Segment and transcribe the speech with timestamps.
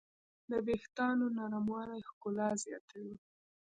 [0.49, 3.15] د وېښتیانو نرموالی ښکلا زیاتوي.